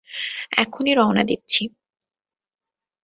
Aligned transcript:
এখনই 0.57 0.93
রওনা 0.93 1.23
দিচ্ছি। 1.23 1.63